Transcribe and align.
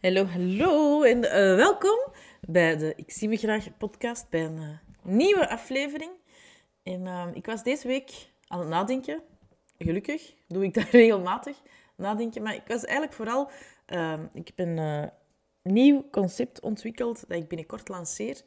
Hallo, 0.00 0.24
hallo 0.24 1.02
en 1.02 1.16
uh, 1.16 1.32
welkom 1.56 1.98
bij 2.40 2.76
de 2.76 2.92
Ik 2.96 3.10
zie 3.10 3.28
me 3.28 3.36
graag 3.36 3.76
podcast, 3.76 4.28
bij 4.28 4.44
een 4.44 4.56
uh, 4.56 4.68
nieuwe 5.02 5.48
aflevering. 5.48 6.10
En 6.82 7.00
uh, 7.00 7.26
ik 7.32 7.46
was 7.46 7.62
deze 7.62 7.86
week 7.86 8.10
aan 8.46 8.58
het 8.58 8.68
nadenken. 8.68 9.22
Gelukkig 9.78 10.34
doe 10.48 10.64
ik 10.64 10.74
dat 10.74 10.84
regelmatig, 11.00 11.56
nadenken. 11.96 12.42
Maar 12.42 12.54
ik 12.54 12.66
was 12.66 12.84
eigenlijk 12.84 13.12
vooral... 13.12 13.50
ik 14.32 14.52
heb 14.54 14.58
een 14.58 15.10
nieuw 15.62 16.08
concept 16.10 16.60
ontwikkeld 16.60 17.24
dat 17.28 17.38
ik 17.38 17.48
binnenkort 17.48 17.88
lanceer. 17.88 18.44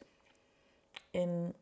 En 1.10 1.54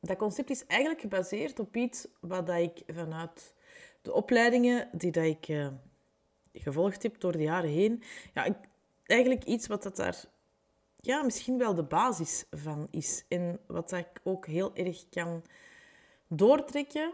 dat 0.00 0.16
concept 0.16 0.50
is 0.50 0.66
eigenlijk 0.66 1.00
gebaseerd 1.00 1.58
op 1.58 1.76
iets 1.76 2.06
wat 2.20 2.46
dat 2.46 2.58
ik 2.58 2.82
vanuit 2.86 3.54
de 4.02 4.12
opleidingen 4.12 4.88
die 4.92 5.10
dat 5.10 5.24
ik 5.24 5.70
gevolgd 6.52 7.02
heb 7.02 7.20
door 7.20 7.32
de 7.32 7.42
jaren 7.42 7.70
heen. 7.70 8.02
Ja, 8.34 8.44
ik, 8.44 8.56
eigenlijk 9.08 9.44
iets 9.44 9.66
wat 9.66 9.82
dat 9.82 9.96
daar 9.96 10.24
ja, 11.00 11.22
misschien 11.22 11.58
wel 11.58 11.74
de 11.74 11.82
basis 11.82 12.44
van 12.50 12.88
is. 12.90 13.24
En 13.28 13.60
wat 13.66 13.90
dat 13.90 13.98
ik 13.98 14.20
ook 14.22 14.46
heel 14.46 14.74
erg 14.74 15.08
kan 15.08 15.42
doortrekken 16.26 17.12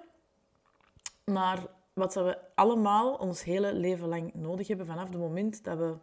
naar 1.24 1.66
wat 1.92 2.14
we 2.14 2.38
allemaal 2.54 3.14
ons 3.14 3.44
hele 3.44 3.74
leven 3.74 4.08
lang 4.08 4.34
nodig 4.34 4.68
hebben 4.68 4.86
vanaf 4.86 5.08
het 5.08 5.18
moment 5.18 5.64
dat 5.64 5.78
we 5.78 5.96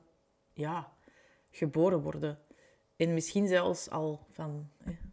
ja, 0.54 0.94
geboren 1.52 2.02
worden. 2.02 2.40
En 2.96 3.14
misschien 3.14 3.48
zelfs 3.48 3.90
al 3.90 4.20
van, 4.30 4.70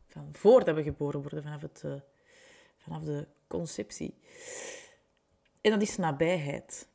van 0.06 0.28
voordat 0.32 0.74
we 0.74 0.82
geboren 0.82 1.20
worden, 1.20 1.42
vanaf, 1.42 1.60
het, 1.60 1.82
uh, 1.84 1.92
vanaf 2.76 3.02
de 3.02 3.26
conceptie. 3.46 4.14
En 5.60 5.70
dat 5.70 5.82
is 5.82 5.96
nabijheid. 5.96 6.88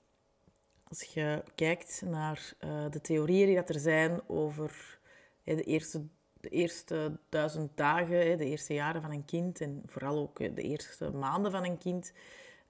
Als 0.94 1.14
je 1.14 1.44
kijkt 1.56 2.02
naar 2.06 2.54
uh, 2.66 2.86
de 2.90 3.02
theorieën 3.02 3.46
die 3.46 3.56
dat 3.56 3.70
er 3.70 3.80
zijn 3.80 4.22
over 4.28 5.00
de, 5.44 5.64
eerste, 5.64 6.06
de 6.42 6.50
eerste 6.50 7.20
duizend 7.30 7.78
dagen, 7.78 8.38
de 8.38 8.46
eerste 8.46 8.74
jaren 8.74 9.02
van 9.02 9.12
een 9.12 9.26
kind 9.26 9.62
en 9.62 9.84
vooral 9.86 10.18
ook 10.18 10.38
de 10.38 10.62
eerste 10.62 11.12
maanden 11.12 11.52
van 11.52 11.66
een 11.66 11.78
kind, 11.78 12.14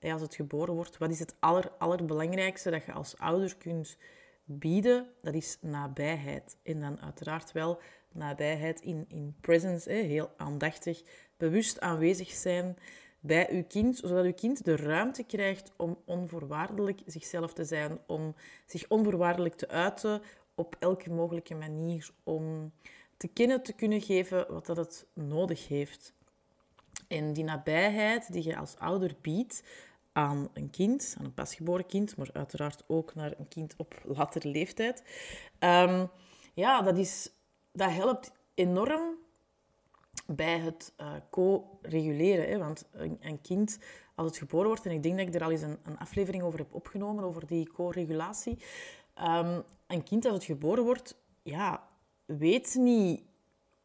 als 0.02 0.22
het 0.22 0.36
geboren 0.36 0.74
wordt, 0.74 0.98
wat 0.98 1.12
is 1.12 1.20
het 1.20 1.36
aller, 1.40 1.72
allerbelangrijkste 1.78 2.72
dat 2.72 2.86
je 2.86 2.92
als 2.92 3.18
ouder 3.18 3.56
kunt 3.58 3.98
bieden? 4.46 5.08
Dat 5.22 5.34
is 5.34 5.58
nabijheid. 5.62 6.58
En 6.64 6.80
dan 6.80 7.02
uiteraard 7.02 7.52
wel 7.52 7.80
nabijheid 8.12 8.82
in, 8.82 9.06
in 9.08 9.36
presence, 9.42 9.92
heel 9.92 10.32
aandachtig, 10.38 11.02
bewust 11.38 11.80
aanwezig 11.80 12.30
zijn 12.30 12.78
bij 13.26 13.48
uw 13.52 13.64
kind, 13.68 13.98
zodat 13.98 14.26
uw 14.26 14.34
kind 14.34 14.66
de 14.66 14.76
ruimte 14.76 15.24
krijgt 15.24 15.72
om 15.78 15.98
onvoorwaardelijk 16.06 17.02
zichzelf 17.06 17.54
te 17.54 17.66
zijn, 17.66 18.00
om 18.08 18.36
zich 18.66 18.86
onvoorwaardelijk 18.88 19.56
te 19.56 19.68
uiten 19.68 20.22
op 20.56 20.76
elke 20.80 21.10
mogelijke 21.10 21.56
manier, 21.56 22.10
om 22.24 22.72
te 23.18 23.28
kennen 23.28 23.64
te 23.64 23.74
kunnen 23.74 24.02
geven 24.02 24.46
wat 24.50 24.66
dat 24.66 24.78
het 24.78 25.06
nodig 25.14 25.68
heeft. 25.68 26.14
En 27.08 27.34
die 27.34 27.44
nabijheid 27.44 28.34
die 28.34 28.44
je 28.44 28.58
als 28.58 28.78
ouder 28.78 29.16
biedt 29.22 29.64
aan 30.12 30.50
een 30.54 30.70
kind, 30.70 31.16
aan 31.20 31.26
een 31.26 31.34
pasgeboren 31.34 31.86
kind, 31.86 32.18
maar 32.18 32.30
uiteraard 32.34 32.84
ook 32.88 33.16
naar 33.16 33.34
een 33.38 33.48
kind 33.48 33.74
op 33.78 34.02
latere 34.04 34.50
leeftijd, 34.50 35.04
um, 35.60 36.10
ja, 36.54 36.82
dat, 36.82 36.98
is, 36.98 37.32
dat 37.72 37.92
helpt 37.92 38.32
enorm 38.54 39.18
bij 40.26 40.60
het 40.60 40.94
uh, 41.02 41.14
co-reguleren. 41.30 42.60
Want 42.60 42.86
een, 42.92 43.18
een, 43.22 43.42
kind, 43.42 43.80
als 44.16 44.28
het 44.28 44.38
geboren 44.38 44.68
wordt, 44.68 44.86
en 44.86 44.92
ik 44.92 45.04
denk 45.04 45.18
dat 45.18 45.28
ik 45.28 45.36
er 45.36 45.44
al 45.44 45.52
eens 45.52 45.62
een, 45.62 45.78
een 45.84 45.98
aflevering 45.98 46.44
over 46.44 46.60
heb 46.60 46.74
opgenomen, 46.74 47.24
over 47.24 47.48
die 47.48 47.70
co-regulatie. 47.72 48.58
Um, 49.22 49.64
een 49.88 50.04
kind, 50.04 50.26
als 50.26 50.34
het 50.34 50.44
geboren 50.44 50.84
wordt, 50.84 51.16
ja, 51.44 51.88
weet 52.26 52.76
niet 52.76 53.22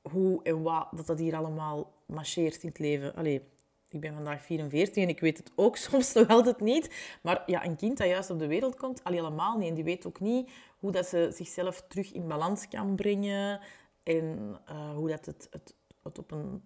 hoe 0.02 0.42
en 0.42 0.62
wat 0.62 0.88
dat, 0.90 1.06
dat 1.06 1.18
hier 1.18 1.36
allemaal 1.36 1.92
marcheert 2.06 2.62
in 2.62 2.68
het 2.68 2.78
leven. 2.78 3.14
Allee, 3.14 3.42
ik 3.88 4.00
ben 4.00 4.14
vandaag 4.14 4.44
44 4.44 5.02
en 5.02 5.08
ik 5.08 5.20
weet 5.20 5.38
het 5.38 5.52
ook 5.54 5.76
soms 5.86 6.12
nog 6.12 6.28
altijd 6.28 6.60
niet. 6.60 7.18
Maar 7.22 7.42
ja, 7.46 7.64
een 7.64 7.76
kind 7.76 7.98
dat 7.98 8.08
juist 8.08 8.30
op 8.30 8.38
de 8.38 8.46
wereld 8.46 8.76
komt, 8.76 9.04
al 9.04 9.12
helemaal 9.12 9.58
niet. 9.58 9.68
En 9.68 9.74
die 9.74 9.84
weet 9.84 10.06
ook 10.06 10.20
niet 10.20 10.50
hoe 10.78 10.92
dat 10.92 11.06
ze 11.06 11.30
zichzelf 11.34 11.84
terug 11.88 12.12
in 12.12 12.28
balans 12.28 12.68
kan 12.68 12.96
brengen. 12.96 13.60
En 14.02 14.58
uh, 14.70 14.94
hoe 14.94 15.08
dat 15.08 15.26
het, 15.26 15.48
het 15.50 15.74
het 16.08 16.18
op 16.18 16.30
een 16.30 16.62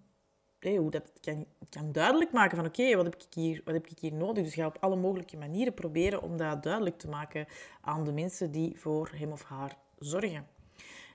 hoe 0.71 0.91
dat 0.91 1.11
kan, 1.21 1.45
kan 1.69 1.91
duidelijk 1.91 2.31
maken 2.31 2.57
van 2.57 2.65
oké, 2.65 2.95
wat, 2.95 3.05
heb 3.05 3.15
ik 3.15 3.33
hier, 3.33 3.61
wat 3.65 3.73
heb 3.73 3.87
ik 3.87 3.99
hier 3.99 4.13
nodig? 4.13 4.43
Dus 4.43 4.53
ga 4.53 4.65
op 4.65 4.77
alle 4.79 4.95
mogelijke 4.95 5.37
manieren 5.37 5.73
proberen 5.73 6.21
om 6.21 6.37
dat 6.37 6.63
duidelijk 6.63 6.97
te 6.97 7.09
maken 7.09 7.45
aan 7.81 8.03
de 8.03 8.11
mensen 8.11 8.51
die 8.51 8.79
voor 8.79 9.09
hem 9.15 9.31
of 9.31 9.43
haar 9.43 9.77
zorgen. 9.99 10.47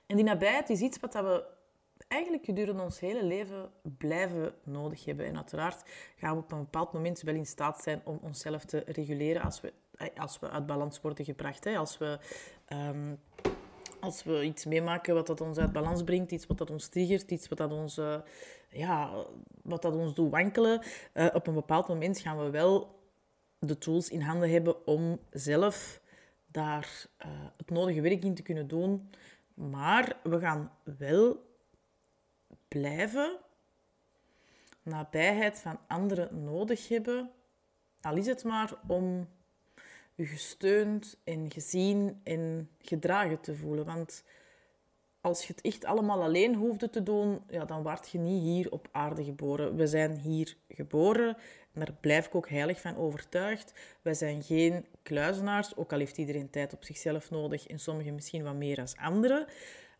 En 0.05 0.15
die 0.15 0.25
nabijheid 0.25 0.69
is 0.69 0.81
iets 0.81 0.99
wat 0.99 1.13
we 1.13 1.45
eigenlijk 2.07 2.45
gedurende 2.45 2.83
ons 2.83 2.99
hele 2.99 3.23
leven 3.23 3.71
blijven 3.97 4.53
nodig 4.63 5.05
hebben. 5.05 5.25
En 5.25 5.35
uiteraard 5.35 5.83
gaan 6.15 6.35
we 6.35 6.41
op 6.41 6.51
een 6.51 6.59
bepaald 6.59 6.93
moment 6.93 7.21
wel 7.21 7.35
in 7.35 7.45
staat 7.45 7.81
zijn 7.81 8.01
om 8.03 8.19
onszelf 8.21 8.65
te 8.65 8.83
reguleren 8.85 9.41
als 9.41 9.61
we, 9.61 9.73
als 10.17 10.39
we 10.39 10.49
uit 10.49 10.65
balans 10.65 11.01
worden 11.01 11.25
gebracht. 11.25 11.65
Als 11.65 11.97
we 11.97 12.19
um, 12.69 13.19
als 13.99 14.23
we 14.23 14.43
iets 14.43 14.65
meemaken 14.65 15.13
wat 15.13 15.27
dat 15.27 15.41
ons 15.41 15.57
uit 15.57 15.71
balans 15.71 16.03
brengt, 16.03 16.31
iets 16.31 16.47
wat 16.47 16.57
dat 16.57 16.69
ons 16.69 16.87
triggert, 16.87 17.31
iets 17.31 17.47
wat 17.47 17.57
dat 17.57 17.71
ons, 17.71 17.97
uh, 17.97 18.15
ja, 18.69 19.25
wat 19.61 19.81
dat 19.81 19.95
ons 19.95 20.13
doet 20.13 20.31
wankelen, 20.31 20.81
uh, 21.13 21.27
op 21.33 21.47
een 21.47 21.53
bepaald 21.53 21.87
moment 21.87 22.19
gaan 22.19 22.37
we 22.37 22.49
wel 22.49 22.99
de 23.59 23.77
tools 23.77 24.09
in 24.09 24.21
handen 24.21 24.51
hebben 24.51 24.87
om 24.87 25.19
zelf 25.31 26.01
daar 26.47 27.07
uh, 27.25 27.27
het 27.57 27.69
nodige 27.69 28.01
werk 28.01 28.23
in 28.23 28.35
te 28.35 28.41
kunnen 28.41 28.67
doen. 28.67 29.09
Maar 29.53 30.17
we 30.23 30.39
gaan 30.39 30.71
wel 30.97 31.47
blijven 32.67 33.37
nabijheid 34.83 35.59
van 35.59 35.79
anderen 35.87 36.43
nodig 36.43 36.87
hebben, 36.87 37.31
al 38.01 38.15
is 38.15 38.25
het 38.25 38.43
maar 38.43 38.73
om 38.87 39.27
je 40.19 40.25
gesteund 40.25 41.17
en 41.23 41.51
gezien 41.51 42.19
en 42.23 42.69
gedragen 42.79 43.39
te 43.41 43.55
voelen. 43.55 43.85
Want 43.85 44.23
als 45.21 45.47
je 45.47 45.53
het 45.53 45.61
echt 45.61 45.85
allemaal 45.85 46.23
alleen 46.23 46.55
hoefde 46.55 46.89
te 46.89 47.03
doen, 47.03 47.41
ja, 47.47 47.65
dan 47.65 47.83
word 47.83 48.09
je 48.09 48.17
niet 48.17 48.41
hier 48.41 48.71
op 48.71 48.87
aarde 48.91 49.23
geboren. 49.23 49.75
We 49.75 49.87
zijn 49.87 50.17
hier 50.17 50.55
geboren 50.67 51.37
en 51.73 51.79
daar 51.79 51.95
blijf 51.99 52.25
ik 52.25 52.35
ook 52.35 52.49
heilig 52.49 52.81
van 52.81 52.97
overtuigd. 52.97 53.73
Wij 54.01 54.13
zijn 54.13 54.43
geen 54.43 54.85
kluizenaars, 55.03 55.75
ook 55.75 55.93
al 55.93 55.99
heeft 55.99 56.17
iedereen 56.17 56.49
tijd 56.49 56.73
op 56.73 56.83
zichzelf 56.83 57.29
nodig 57.29 57.67
en 57.67 57.79
sommigen 57.79 58.15
misschien 58.15 58.43
wat 58.43 58.55
meer 58.55 58.79
als 58.79 58.95
anderen. 58.95 59.47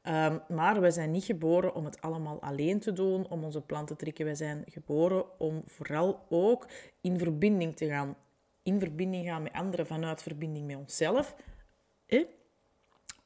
Um, 0.04 0.42
maar 0.48 0.82
wij 0.82 0.92
zijn 0.92 1.12
niet 1.12 1.24
geboren 1.24 1.76
om 1.76 1.86
het 1.86 2.02
allemaal 2.02 2.42
alleen 2.42 2.80
te 2.80 2.94
doen, 2.94 3.30
om 3.30 3.44
onze 3.44 3.62
plan 3.62 3.86
te 3.86 3.96
trekken. 3.96 4.26
Wij 4.26 4.36
zijn 4.36 4.64
geboren 4.68 5.40
om 5.40 5.62
vooral 5.66 6.26
ook 6.30 6.68
in 7.02 7.20
verbinding 7.20 7.76
te 7.76 7.88
gaan 7.88 8.16
in 8.64 8.80
verbinding 8.80 9.26
gaan 9.26 9.44
met 9.44 9.54
anderen 9.54 9.88
vanuit 9.88 10.22
verbinding 10.22 10.68
met 10.68 10.78
onszelf. 10.78 11.36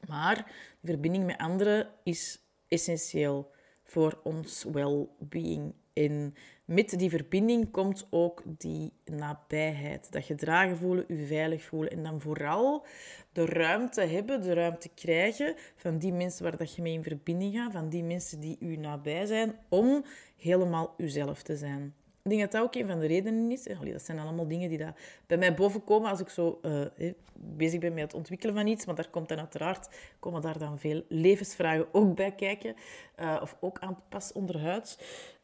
Maar 0.08 0.36
die 0.80 0.92
verbinding 0.92 1.26
met 1.26 1.38
anderen 1.38 1.90
is 2.04 2.40
essentieel 2.68 3.52
voor 3.84 4.20
ons 4.24 4.64
well-being. 4.64 5.74
En 5.94 6.36
met 6.66 6.90
die 7.00 7.10
verbinding 7.10 7.72
komt 7.72 8.08
ook 8.10 8.44
die 8.46 8.94
nabijheid. 9.06 10.12
Dat 10.12 10.24
gedragen 10.24 10.78
voelen, 10.78 11.06
je 11.08 11.26
veilig 11.26 11.64
voelen. 11.64 11.92
En 11.92 12.04
dan 12.04 12.22
vooral 12.22 12.86
de 13.32 13.46
ruimte 13.46 14.02
hebben, 14.02 14.42
de 14.42 14.54
ruimte 14.54 14.90
krijgen 14.90 15.56
van 15.76 15.98
die 15.98 16.14
mensen 16.14 16.44
waar 16.44 16.58
dat 16.58 16.76
je 16.76 16.82
mee 16.82 16.94
in 16.94 17.04
verbinding 17.04 17.56
gaat, 17.56 17.72
van 17.72 17.90
die 17.90 18.04
mensen 18.04 18.40
die 18.40 18.58
u 18.60 18.76
nabij 18.76 19.26
zijn, 19.26 19.56
om 19.70 20.06
helemaal 20.38 20.94
uzelf 20.98 21.44
te 21.44 21.58
zijn. 21.58 21.94
Ik 22.23 22.29
denk 22.29 22.41
dat 22.41 22.51
dat 22.51 22.61
ook 22.61 22.75
een 22.75 22.88
van 22.88 23.00
de 23.00 23.06
redenen 23.06 23.51
is. 23.51 23.63
dat 23.63 24.01
zijn 24.01 24.19
allemaal 24.19 24.47
dingen 24.47 24.69
die 24.69 24.78
dat 24.78 24.95
bij 25.28 25.38
mij 25.38 25.53
bovenkomen 25.53 26.09
als 26.09 26.19
ik 26.19 26.29
zo 26.29 26.59
uh, 26.61 26.85
bezig 27.34 27.79
ben 27.79 27.94
met 27.94 28.03
het 28.03 28.13
ontwikkelen 28.13 28.56
van 28.56 28.67
iets. 28.67 28.85
Maar 28.85 28.95
daar 28.95 29.09
komt 29.09 29.29
dan 29.29 29.39
uiteraard 29.39 29.89
komen 30.19 30.41
daar 30.41 30.57
dan 30.57 30.79
veel 30.79 31.03
levensvragen 31.07 31.87
ook 31.91 32.16
bij 32.16 32.31
kijken. 32.31 32.75
Uh, 33.20 33.40
of 33.41 33.58
ook 33.59 33.79
aan 33.79 34.03
pas 34.09 34.31
onderhuids. 34.31 34.97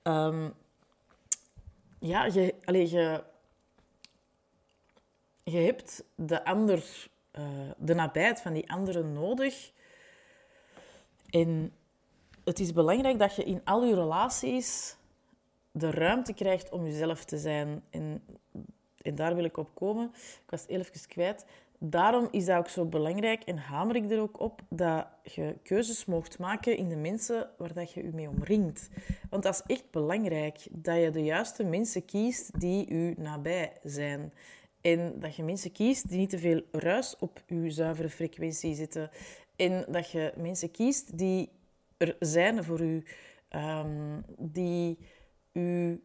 Um, 0.03 0.53
ja, 1.99 2.25
je, 2.25 2.55
je, 2.65 3.23
je 5.43 5.57
hebt 5.57 6.03
de 6.15 6.45
ander, 6.45 7.07
uh, 7.39 7.43
de 7.77 7.93
nabijheid 7.93 8.41
van 8.41 8.53
die 8.53 8.71
anderen 8.71 9.13
nodig. 9.13 9.71
En 11.29 11.73
het 12.43 12.59
is 12.59 12.73
belangrijk 12.73 13.19
dat 13.19 13.35
je 13.35 13.43
in 13.43 13.61
al 13.63 13.85
je 13.85 13.95
relaties 13.95 14.97
de 15.71 15.91
ruimte 15.91 16.33
krijgt 16.33 16.71
om 16.71 16.85
jezelf 16.85 17.25
te 17.25 17.37
zijn. 17.37 17.83
En, 17.89 18.23
en 19.01 19.15
daar 19.15 19.35
wil 19.35 19.43
ik 19.43 19.57
op 19.57 19.75
komen. 19.75 20.11
Ik 20.15 20.49
was 20.49 20.67
even 20.67 21.07
kwijt. 21.07 21.45
Daarom 21.81 22.27
is 22.31 22.45
dat 22.45 22.57
ook 22.57 22.69
zo 22.69 22.85
belangrijk 22.85 23.43
en 23.43 23.57
hamer 23.57 23.95
ik 23.95 24.11
er 24.11 24.19
ook 24.19 24.39
op 24.39 24.61
dat 24.69 25.07
je 25.23 25.55
keuzes 25.63 26.05
mocht 26.05 26.39
maken 26.39 26.77
in 26.77 26.89
de 26.89 26.95
mensen 26.95 27.49
waar 27.57 27.73
dat 27.73 27.91
je 27.91 28.03
je 28.03 28.11
mee 28.13 28.29
omringt. 28.29 28.89
Want 29.29 29.43
dat 29.43 29.53
is 29.53 29.75
echt 29.75 29.91
belangrijk, 29.91 30.67
dat 30.71 30.95
je 30.95 31.09
de 31.11 31.23
juiste 31.23 31.63
mensen 31.63 32.05
kiest 32.05 32.59
die 32.59 32.89
u 32.89 33.13
nabij 33.17 33.73
zijn. 33.83 34.33
En 34.81 35.19
dat 35.19 35.35
je 35.35 35.43
mensen 35.43 35.71
kiest 35.71 36.09
die 36.09 36.17
niet 36.17 36.29
te 36.29 36.39
veel 36.39 36.61
ruis 36.71 37.15
op 37.19 37.41
uw 37.47 37.69
zuivere 37.69 38.09
frequentie 38.09 38.75
zitten. 38.75 39.09
En 39.55 39.85
dat 39.89 40.11
je 40.11 40.33
mensen 40.37 40.71
kiest 40.71 41.17
die 41.17 41.49
er 41.97 42.15
zijn 42.19 42.63
voor 42.63 42.81
u, 42.81 43.03
um, 43.49 44.23
die 44.37 44.97
u 45.53 46.01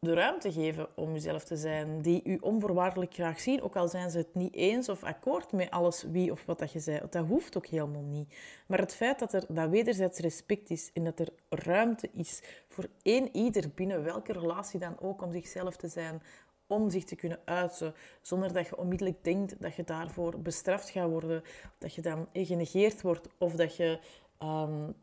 de 0.00 0.14
ruimte 0.14 0.52
geven 0.52 0.96
om 0.96 1.14
uzelf 1.14 1.44
te 1.44 1.56
zijn, 1.56 2.02
die 2.02 2.20
u 2.24 2.38
onvoorwaardelijk 2.40 3.14
graag 3.14 3.40
zien, 3.40 3.62
ook 3.62 3.76
al 3.76 3.88
zijn 3.88 4.10
ze 4.10 4.18
het 4.18 4.34
niet 4.34 4.54
eens 4.54 4.88
of 4.88 5.02
akkoord 5.02 5.52
met 5.52 5.70
alles 5.70 6.02
wie 6.02 6.32
of 6.32 6.44
wat 6.46 6.58
dat 6.58 6.72
je 6.72 6.80
zei. 6.80 7.00
Dat 7.10 7.26
hoeft 7.26 7.56
ook 7.56 7.66
helemaal 7.66 8.02
niet. 8.02 8.34
Maar 8.66 8.78
het 8.78 8.94
feit 8.94 9.18
dat 9.18 9.32
er 9.32 9.44
dat 9.48 9.70
wederzijds 9.70 10.18
respect 10.18 10.70
is 10.70 10.90
en 10.92 11.04
dat 11.04 11.18
er 11.18 11.28
ruimte 11.48 12.10
is 12.12 12.42
voor 12.68 12.88
één 13.02 13.36
ieder 13.36 13.70
binnen 13.74 14.04
welke 14.04 14.32
relatie 14.32 14.80
dan 14.80 15.00
ook 15.00 15.22
om 15.22 15.32
zichzelf 15.32 15.76
te 15.76 15.88
zijn, 15.88 16.22
om 16.66 16.90
zich 16.90 17.04
te 17.04 17.16
kunnen 17.16 17.40
uiten, 17.44 17.94
zonder 18.20 18.52
dat 18.52 18.66
je 18.66 18.78
onmiddellijk 18.78 19.24
denkt 19.24 19.60
dat 19.60 19.74
je 19.74 19.84
daarvoor 19.84 20.40
bestraft 20.40 20.90
gaat 20.90 21.08
worden, 21.08 21.42
dat 21.78 21.94
je 21.94 22.02
dan 22.02 22.28
genegeerd 22.32 23.02
wordt 23.02 23.28
of 23.38 23.54
dat 23.54 23.76
je 23.76 23.98
um, 24.42 24.94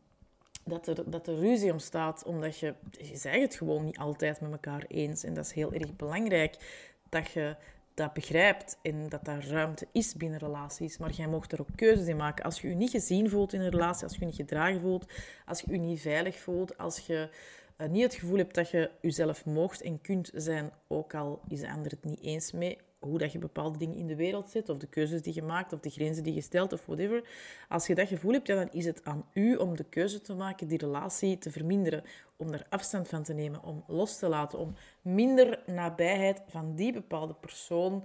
dat 0.68 0.86
er, 0.86 1.10
dat 1.10 1.26
er 1.26 1.38
ruzie 1.38 1.72
ontstaat, 1.72 2.24
omdat 2.24 2.58
je, 2.58 2.74
je 2.90 3.16
zegt 3.16 3.40
het 3.40 3.54
gewoon 3.54 3.84
niet 3.84 3.98
altijd 3.98 4.40
met 4.40 4.50
elkaar 4.50 4.84
eens. 4.88 5.24
En 5.24 5.34
dat 5.34 5.44
is 5.44 5.52
heel 5.52 5.72
erg 5.72 5.96
belangrijk 5.96 6.56
dat 7.08 7.30
je 7.30 7.56
dat 7.94 8.12
begrijpt 8.12 8.78
en 8.82 9.08
dat 9.08 9.24
daar 9.24 9.46
ruimte 9.46 9.86
is 9.92 10.14
binnen 10.14 10.38
relaties. 10.38 10.98
Maar 10.98 11.10
jij 11.10 11.26
mocht 11.26 11.52
er 11.52 11.60
ook 11.60 11.68
keuzes 11.74 12.06
in 12.06 12.16
maken. 12.16 12.44
Als 12.44 12.60
je 12.60 12.68
je 12.68 12.74
niet 12.74 12.90
gezien 12.90 13.30
voelt 13.30 13.52
in 13.52 13.60
een 13.60 13.70
relatie, 13.70 14.04
als 14.04 14.12
je 14.12 14.20
je 14.20 14.26
niet 14.26 14.34
gedragen 14.34 14.80
voelt, 14.80 15.06
als 15.46 15.60
je 15.60 15.72
je 15.72 15.78
niet 15.78 16.00
veilig 16.00 16.38
voelt, 16.38 16.78
als 16.78 16.98
je 17.06 17.28
uh, 17.78 17.88
niet 17.88 18.02
het 18.02 18.14
gevoel 18.14 18.36
hebt 18.36 18.54
dat 18.54 18.70
je 18.70 18.90
jezelf 19.00 19.44
mocht 19.44 19.82
en 19.82 20.00
kunt 20.00 20.30
zijn, 20.34 20.70
ook 20.88 21.14
al 21.14 21.40
is 21.48 21.60
de 21.60 21.70
ander 21.70 21.90
het 21.90 22.04
niet 22.04 22.20
eens 22.20 22.52
mee, 22.52 22.78
hoe 22.98 23.18
dat 23.18 23.32
je 23.32 23.38
bepaalde 23.38 23.78
dingen 23.78 23.96
in 23.96 24.06
de 24.06 24.16
wereld 24.16 24.50
zet, 24.50 24.68
of 24.68 24.78
de 24.78 24.86
keuzes 24.86 25.22
die 25.22 25.34
je 25.34 25.42
maakt, 25.42 25.72
of 25.72 25.80
de 25.80 25.90
grenzen 25.90 26.22
die 26.22 26.34
je 26.34 26.40
stelt, 26.40 26.72
of 26.72 26.86
whatever. 26.86 27.28
Als 27.68 27.86
je 27.86 27.94
dat 27.94 28.08
gevoel 28.08 28.32
hebt, 28.32 28.46
ja, 28.46 28.54
dan 28.54 28.68
is 28.72 28.84
het 28.84 29.04
aan 29.04 29.26
u 29.32 29.56
om 29.56 29.76
de 29.76 29.84
keuze 29.84 30.20
te 30.20 30.34
maken, 30.34 30.68
die 30.68 30.78
relatie 30.78 31.38
te 31.38 31.50
verminderen, 31.50 32.04
om 32.36 32.52
er 32.52 32.66
afstand 32.68 33.08
van 33.08 33.22
te 33.22 33.32
nemen, 33.32 33.62
om 33.62 33.84
los 33.86 34.18
te 34.18 34.28
laten, 34.28 34.58
om 34.58 34.74
minder 35.02 35.62
nabijheid 35.66 36.42
van 36.46 36.74
die 36.74 36.92
bepaalde 36.92 37.34
persoon 37.34 38.04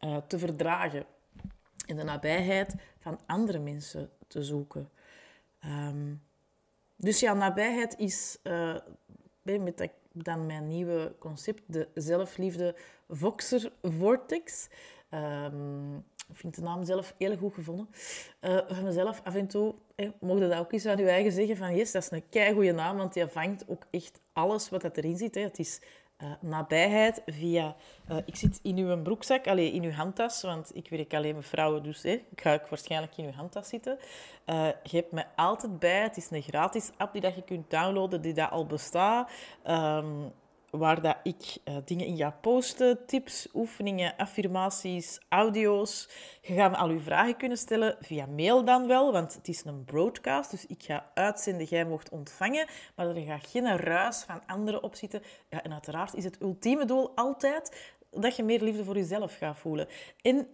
uh, 0.00 0.16
te 0.16 0.38
verdragen. 0.38 1.06
En 1.86 1.96
de 1.96 2.02
nabijheid 2.02 2.74
van 2.98 3.18
andere 3.26 3.58
mensen 3.58 4.10
te 4.26 4.42
zoeken. 4.42 4.90
Um, 5.64 6.22
dus 6.96 7.20
ja, 7.20 7.32
nabijheid 7.32 7.98
is, 7.98 8.38
uh, 8.42 8.76
met 9.42 9.78
dat 9.78 9.90
dan 10.12 10.46
mijn 10.46 10.66
nieuwe 10.66 11.14
concept, 11.18 11.62
de 11.66 11.88
zelfliefde 11.94 12.76
Voxer 13.08 13.72
Vortex. 13.82 14.68
Um, 15.10 16.04
ik 16.28 16.36
vind 16.36 16.54
de 16.54 16.62
naam 16.62 16.84
zelf 16.84 17.14
heel 17.18 17.36
goed 17.36 17.54
gevonden. 17.54 17.88
Van 18.68 18.84
mezelf 18.84 19.20
af 19.24 19.34
en 19.34 19.46
toe, 19.46 19.74
eh, 19.94 20.10
mocht 20.20 20.40
je 20.40 20.48
dat 20.48 20.58
ook 20.58 20.72
eens 20.72 20.86
aan 20.86 20.96
je 20.96 21.08
eigen 21.08 21.32
zeggen, 21.32 21.56
van 21.56 21.76
yes, 21.76 21.92
dat 21.92 22.02
is 22.02 22.10
een 22.10 22.28
kei 22.28 22.54
goede 22.54 22.72
naam, 22.72 22.96
want 22.96 23.12
die 23.12 23.26
vangt 23.26 23.68
ook 23.68 23.86
echt 23.90 24.20
alles 24.32 24.68
wat 24.68 24.80
dat 24.82 24.96
erin 24.96 25.16
zit. 25.16 25.34
Hè. 25.34 25.40
Het 25.40 25.58
is 25.58 25.80
uh, 26.22 26.32
nabijheid 26.40 27.22
via... 27.26 27.76
Uh, 28.10 28.16
ik 28.24 28.36
zit 28.36 28.58
in 28.62 28.76
uw 28.78 29.02
broekzak, 29.02 29.46
alleen 29.46 29.72
in 29.72 29.82
uw 29.82 29.90
handtas, 29.90 30.42
want 30.42 30.70
ik 30.74 30.88
werk 30.88 31.14
alleen 31.14 31.34
met 31.34 31.46
vrouwen, 31.46 31.82
dus 31.82 32.02
hè, 32.02 32.10
ik 32.30 32.40
ga 32.40 32.54
ook 32.54 32.66
waarschijnlijk 32.66 33.16
in 33.16 33.24
uw 33.24 33.32
handtas 33.32 33.68
zitten. 33.68 33.98
Uh, 34.46 34.68
je 34.82 34.96
hebt 34.96 35.12
me 35.12 35.24
altijd 35.36 35.78
bij. 35.78 36.02
Het 36.02 36.16
is 36.16 36.30
een 36.30 36.42
gratis 36.42 36.90
app 36.96 37.12
die 37.12 37.22
dat 37.22 37.34
je 37.34 37.42
kunt 37.42 37.70
downloaden, 37.70 38.22
die 38.22 38.34
dat 38.34 38.50
al 38.50 38.66
bestaat. 38.66 39.30
Um, 39.66 40.32
waar 40.70 41.02
dat 41.02 41.16
ik 41.22 41.56
uh, 41.64 41.76
dingen 41.84 42.06
in 42.06 42.16
ga 42.16 42.30
posten, 42.40 43.06
tips, 43.06 43.48
oefeningen, 43.54 44.16
affirmaties, 44.16 45.20
audio's. 45.28 46.08
Je 46.42 46.54
gaat 46.54 46.70
me 46.70 46.76
al 46.76 46.88
uw 46.88 47.00
vragen 47.00 47.36
kunnen 47.36 47.58
stellen 47.58 47.96
via 48.00 48.26
mail 48.26 48.64
dan 48.64 48.86
wel, 48.86 49.12
want 49.12 49.34
het 49.34 49.48
is 49.48 49.64
een 49.64 49.84
broadcast, 49.84 50.50
dus 50.50 50.66
ik 50.66 50.82
ga 50.82 51.10
uitzenden, 51.14 51.66
jij 51.66 51.84
mocht 51.84 52.08
ontvangen, 52.08 52.66
maar 52.94 53.06
er 53.06 53.24
gaat 53.24 53.46
geen 53.46 53.76
ruis 53.76 54.22
van 54.22 54.42
anderen 54.46 54.82
op 54.82 54.94
zitten. 54.94 55.22
Ja, 55.48 55.62
en 55.62 55.72
uiteraard 55.72 56.14
is 56.14 56.24
het 56.24 56.40
ultieme 56.40 56.84
doel 56.84 57.10
altijd 57.14 57.94
dat 58.10 58.36
je 58.36 58.42
meer 58.42 58.62
liefde 58.62 58.84
voor 58.84 58.94
jezelf 58.96 59.36
gaat 59.36 59.58
voelen. 59.58 59.88
En 60.22 60.48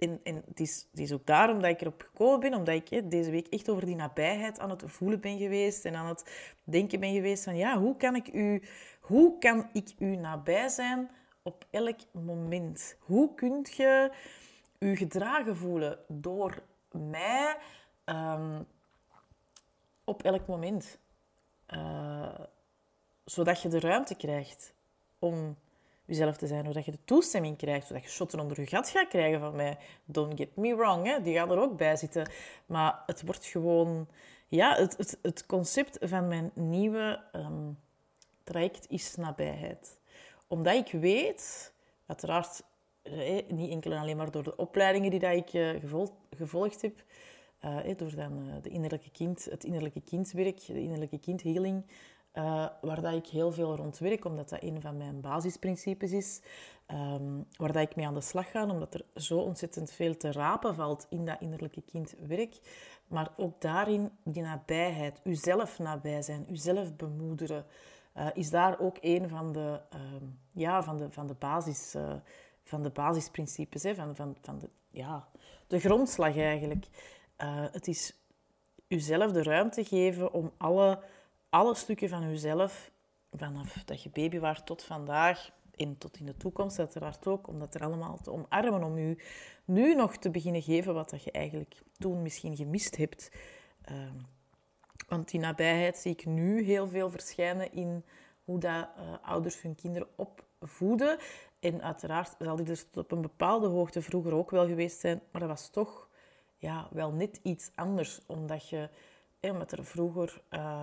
en, 0.00 0.42
het, 0.46 0.60
is, 0.94 1.12
ook 1.12 1.26
daarom 1.26 1.60
dat 1.60 1.70
ik 1.70 1.80
erop 1.80 2.02
gekomen 2.02 2.40
ben, 2.40 2.54
omdat 2.54 2.74
ik 2.74 3.10
deze 3.10 3.30
week 3.30 3.46
echt 3.46 3.68
over 3.68 3.84
die 3.86 3.96
nabijheid 3.96 4.58
aan 4.58 4.70
het 4.70 4.82
voelen 4.86 5.20
ben 5.20 5.38
geweest 5.38 5.84
en 5.84 5.94
aan 5.94 6.06
het 6.06 6.52
denken 6.64 7.00
ben 7.00 7.12
geweest 7.12 7.44
van 7.44 7.56
ja, 7.56 7.78
hoe 7.78 7.96
kan 7.96 8.14
ik 8.16 8.32
u, 8.32 8.62
hoe 9.00 9.38
kan 9.38 9.68
ik 9.72 9.92
u 9.98 10.16
nabij 10.16 10.68
zijn 10.68 11.10
op 11.42 11.64
elk 11.70 11.98
moment? 12.12 12.96
Hoe 13.00 13.34
kun 13.34 13.66
je 13.76 14.12
u 14.78 14.96
gedragen 14.96 15.56
voelen 15.56 15.98
door 16.08 16.62
mij 16.90 17.56
um, 18.04 18.66
op 20.04 20.22
elk 20.22 20.46
moment? 20.46 20.98
Uh, 21.74 22.40
zodat 23.24 23.62
je 23.62 23.68
de 23.68 23.80
ruimte 23.80 24.14
krijgt 24.14 24.72
om 25.18 25.56
jezelf 26.10 26.36
te 26.36 26.46
zijn, 26.46 26.64
zodat 26.64 26.84
je 26.84 26.90
de 26.90 27.04
toestemming 27.04 27.56
krijgt, 27.56 27.86
zodat 27.86 28.02
je 28.02 28.10
shotten 28.10 28.40
onder 28.40 28.60
je 28.60 28.66
gat 28.66 28.88
gaat 28.88 29.08
krijgen 29.08 29.40
van 29.40 29.56
mij. 29.56 29.78
Don't 30.04 30.36
get 30.36 30.56
me 30.56 30.76
wrong, 30.76 31.06
hè? 31.06 31.22
die 31.22 31.34
gaan 31.34 31.50
er 31.50 31.60
ook 31.60 31.76
bij 31.76 31.96
zitten. 31.96 32.30
Maar 32.66 33.02
het 33.06 33.22
wordt 33.24 33.44
gewoon... 33.44 34.08
Ja, 34.48 34.76
het, 34.76 34.96
het, 34.96 35.18
het 35.22 35.46
concept 35.46 35.98
van 36.00 36.28
mijn 36.28 36.50
nieuwe 36.54 37.22
um, 37.32 37.78
traject 38.44 38.86
is 38.88 39.16
nabijheid. 39.16 39.98
Omdat 40.48 40.74
ik 40.74 41.00
weet, 41.00 41.72
uiteraard 42.06 42.62
eh, 43.02 43.48
niet 43.48 43.70
enkel 43.70 43.92
en 43.92 43.98
alleen 43.98 44.16
maar 44.16 44.30
door 44.30 44.42
de 44.42 44.56
opleidingen 44.56 45.10
die 45.10 45.20
dat 45.20 45.32
ik 45.32 45.52
uh, 45.52 45.70
gevolgd, 46.36 46.82
heb, 46.82 47.04
uh, 47.64 47.96
door 47.96 48.14
dan, 48.14 48.48
uh, 48.48 48.54
de 48.62 48.68
innerlijke 48.68 49.10
kind, 49.10 49.44
het 49.44 49.64
innerlijke 49.64 50.00
kindwerk, 50.00 50.66
de 50.66 50.82
innerlijke 50.82 51.18
kindhealing, 51.18 51.84
uh, 52.34 52.66
waar 52.80 53.00
dat 53.00 53.14
ik 53.14 53.26
heel 53.26 53.52
veel 53.52 53.76
rond 53.76 53.98
werk, 53.98 54.24
omdat 54.24 54.48
dat 54.48 54.62
een 54.62 54.80
van 54.80 54.96
mijn 54.96 55.20
basisprincipes 55.20 56.12
is. 56.12 56.40
Um, 56.92 57.46
waar 57.56 57.72
dat 57.72 57.82
ik 57.82 57.96
mee 57.96 58.06
aan 58.06 58.14
de 58.14 58.20
slag 58.20 58.50
ga, 58.50 58.66
omdat 58.66 58.94
er 58.94 59.04
zo 59.14 59.38
ontzettend 59.38 59.90
veel 59.90 60.16
te 60.16 60.32
rapen 60.32 60.74
valt 60.74 61.06
in 61.10 61.24
dat 61.24 61.40
innerlijke 61.40 61.82
kindwerk. 61.82 62.60
Maar 63.06 63.30
ook 63.36 63.60
daarin 63.60 64.10
die 64.24 64.42
nabijheid, 64.42 65.20
uzelf 65.24 65.78
nabij 65.78 66.22
zijn, 66.22 66.46
uzelf 66.50 66.96
bemoederen, 66.96 67.66
uh, 68.16 68.26
is 68.34 68.50
daar 68.50 68.80
ook 68.80 68.96
een 69.00 69.28
van 69.28 69.52
de, 69.52 69.80
uh, 69.94 70.00
ja, 70.52 70.82
van 70.82 70.96
de, 70.96 71.10
van 71.10 71.26
de, 71.26 71.34
basis, 71.34 71.94
uh, 71.94 72.12
van 72.62 72.82
de 72.82 72.90
basisprincipes, 72.90 73.82
hè, 73.82 73.94
van, 73.94 74.16
van, 74.16 74.36
van 74.40 74.58
de, 74.58 74.70
ja, 74.90 75.28
de 75.66 75.80
grondslag 75.80 76.36
eigenlijk. 76.36 76.86
het 77.72 77.88
is 77.88 78.14
uzelf 78.88 79.32
de 79.32 79.42
ruimte 79.42 79.84
geven 79.84 80.32
om 80.32 80.52
alle 80.56 80.98
alle 81.50 81.74
stukken 81.74 82.08
van 82.08 82.28
jezelf, 82.28 82.90
vanaf 83.30 83.84
dat 83.84 84.02
je 84.02 84.10
baby 84.10 84.38
was 84.38 84.60
tot 84.64 84.82
vandaag 84.82 85.50
en 85.76 85.98
tot 85.98 86.18
in 86.18 86.26
de 86.26 86.36
toekomst 86.36 86.78
uiteraard 86.78 87.26
ook, 87.26 87.48
om 87.48 87.58
dat 87.58 87.74
er 87.74 87.84
allemaal 87.84 88.18
te 88.22 88.30
omarmen, 88.30 88.82
om 88.82 88.98
je 88.98 89.24
nu 89.64 89.94
nog 89.94 90.16
te 90.16 90.30
beginnen 90.30 90.62
geven 90.62 90.94
wat 90.94 91.10
dat 91.10 91.24
je 91.24 91.30
eigenlijk 91.30 91.82
toen 91.98 92.22
misschien 92.22 92.56
gemist 92.56 92.96
hebt. 92.96 93.30
Uh, 93.90 93.96
want 95.08 95.30
die 95.30 95.40
nabijheid 95.40 95.96
zie 95.96 96.12
ik 96.12 96.26
nu 96.26 96.62
heel 96.62 96.88
veel 96.88 97.10
verschijnen 97.10 97.72
in 97.72 98.04
hoe 98.44 98.58
dat, 98.58 98.88
uh, 98.98 99.14
ouders 99.22 99.62
hun 99.62 99.74
kinderen 99.74 100.08
opvoeden. 100.16 101.18
En 101.60 101.82
uiteraard 101.82 102.34
zal 102.38 102.56
die 102.56 102.66
er 102.66 102.90
tot 102.90 103.04
op 103.04 103.12
een 103.12 103.20
bepaalde 103.20 103.66
hoogte 103.66 104.02
vroeger 104.02 104.34
ook 104.34 104.50
wel 104.50 104.66
geweest 104.66 105.00
zijn, 105.00 105.22
maar 105.30 105.40
dat 105.40 105.50
was 105.50 105.68
toch 105.68 106.08
ja, 106.56 106.88
wel 106.90 107.12
net 107.12 107.40
iets 107.42 107.70
anders, 107.74 108.20
omdat 108.26 108.68
je, 108.68 108.88
omdat 109.40 109.72
er 109.72 109.84
vroeger... 109.84 110.42
Uh, 110.50 110.82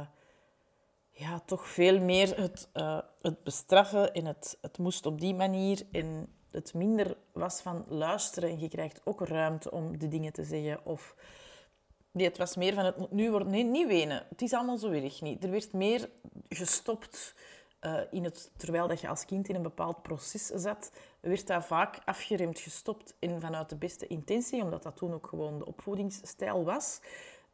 ja, 1.18 1.40
toch 1.46 1.68
veel 1.68 2.00
meer 2.00 2.38
het, 2.38 2.70
uh, 2.74 3.00
het 3.22 3.44
bestraffen 3.44 4.14
en 4.14 4.26
het, 4.26 4.58
het 4.62 4.78
moest 4.78 5.06
op 5.06 5.20
die 5.20 5.34
manier 5.34 5.86
en 5.92 6.28
het 6.52 6.74
minder 6.74 7.18
was 7.32 7.62
van 7.62 7.86
luisteren 7.88 8.50
en 8.50 8.60
je 8.60 8.70
krijgt 8.70 9.02
ook 9.04 9.28
ruimte 9.28 9.72
om 9.72 9.98
de 9.98 10.08
dingen 10.08 10.34
te 10.34 10.44
zeggen 10.44 10.86
of 10.86 11.16
nee, 12.12 12.28
het 12.28 12.38
was 12.38 12.56
meer 12.56 12.74
van 12.74 12.86
het 12.86 12.98
moet 12.98 13.12
nu 13.12 13.32
worden, 13.32 13.50
nee, 13.50 13.64
niet 13.64 13.88
wenen, 13.88 14.26
het 14.30 14.42
is 14.42 14.54
allemaal 14.54 14.78
zo 14.78 14.92
erg 14.92 15.22
niet. 15.22 15.44
Er 15.44 15.52
werd 15.52 15.74
meer 15.74 16.10
gestopt 16.50 17.36
uh, 17.82 18.00
in 18.12 18.24
het, 18.24 18.52
terwijl 18.58 18.88
dat 18.88 19.02
je 19.02 19.08
als 19.08 19.26
kind 19.26 19.50
in 19.50 19.56
een 19.56 19.62
bepaald 19.62 20.02
proces 20.02 20.46
zat, 20.46 20.92
werd 21.20 21.48
dat 21.48 21.66
vaak 21.66 22.00
afgeremd, 22.06 22.60
gestopt 22.60 23.16
en 23.20 23.42
vanuit 23.42 23.70
de 23.70 23.76
beste 23.76 24.08
intentie, 24.08 24.64
omdat 24.64 24.84
dat 24.84 24.98
toen 24.98 25.14
ook 25.14 25.28
gewoon 25.28 25.58
de 25.58 25.66
opvoedingsstijl 25.66 26.64
was. 26.64 27.00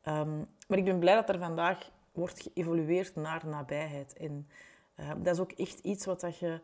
Um, 0.07 0.47
maar 0.67 0.77
ik 0.77 0.85
ben 0.85 0.99
blij 0.99 1.15
dat 1.15 1.29
er 1.29 1.39
vandaag 1.39 1.89
wordt 2.13 2.41
geëvolueerd 2.41 3.15
naar 3.15 3.47
nabijheid. 3.47 4.13
En 4.13 4.47
uh, 4.99 5.11
dat 5.17 5.33
is 5.33 5.39
ook 5.39 5.51
echt 5.51 5.79
iets 5.79 6.05
wat 6.05 6.19
dat 6.19 6.37
je... 6.37 6.59